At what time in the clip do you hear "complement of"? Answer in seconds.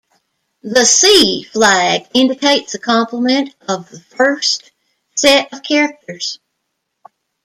2.79-3.87